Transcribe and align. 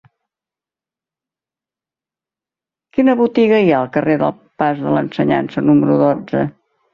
Quina 2.97 3.15
botiga 3.19 3.61
hi 3.61 3.69
ha 3.73 3.77
al 3.81 3.93
carrer 3.99 4.17
del 4.23 4.33
Pas 4.63 4.83
de 4.87 4.97
l'Ensenyança 4.97 5.65
número 5.69 6.01
dotze? 6.05 6.43